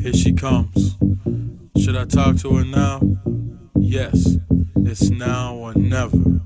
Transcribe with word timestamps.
Here 0.00 0.12
she 0.12 0.32
comes. 0.32 0.96
Should 1.76 1.96
I 1.96 2.04
talk 2.04 2.36
to 2.38 2.54
her 2.56 2.64
now? 2.64 3.00
Yes, 3.76 4.38
it's 4.76 5.10
now 5.10 5.56
or 5.56 5.74
never. 5.74 6.40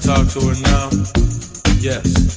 talk 0.00 0.26
to 0.28 0.40
her 0.40 0.54
now? 0.62 0.90
Yes. 1.80 2.29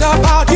Thinking 0.00 0.49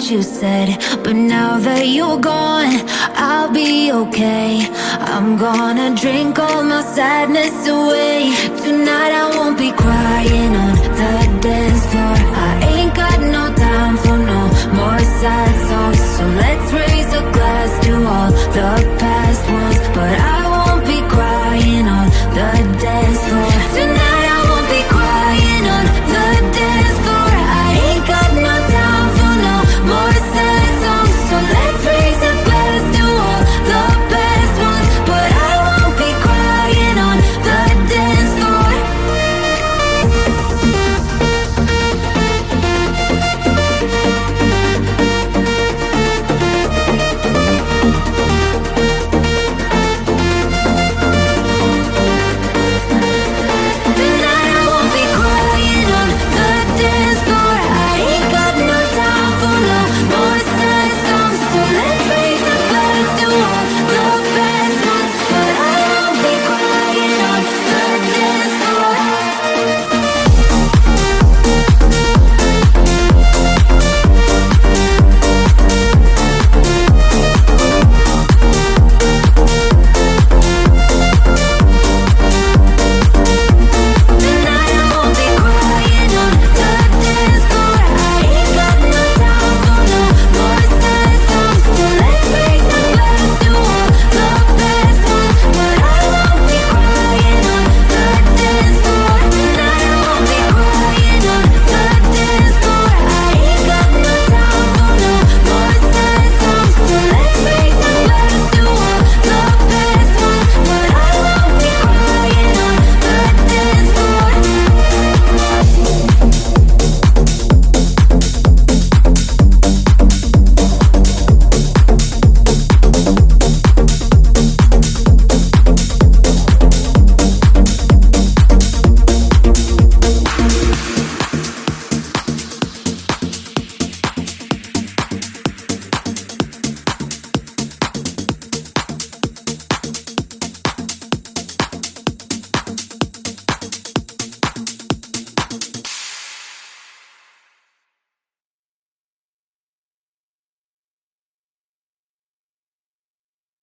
what 0.00 0.10
you 0.10 0.22
said. 0.22 0.68
But 1.04 1.14
now 1.14 1.58
that 1.58 1.86
you're 1.86 2.18
gone, 2.18 2.74
I'll 3.28 3.52
be 3.52 3.92
okay. 3.92 4.66
I'm 5.12 5.36
gonna 5.36 5.94
drink 5.94 6.38
all 6.38 6.62
my 6.64 6.82
sadness 6.82 7.68
away. 7.68 8.32
Tonight 8.64 9.12
I 9.22 9.26
won't 9.36 9.58
be 9.58 9.70
crying 9.72 10.52
on 10.64 10.74
the 11.00 11.14
dance 11.44 11.84
floor. 11.90 12.16
I 12.48 12.52
ain't 12.72 12.94
got 12.94 13.18
no 13.36 13.44
time 13.66 13.96
for 14.04 14.16
no 14.32 14.40
more 14.78 15.02
sad 15.20 15.52
songs. 15.68 16.02
So 16.16 16.24
let's 16.42 16.68
raise 16.80 17.12
a 17.20 17.24
glass 17.36 17.70
to 17.84 17.92
all 18.14 18.30
the 18.56 18.70
past 19.00 19.44
ones. 19.58 19.80
But 19.96 20.14
I 20.18 20.39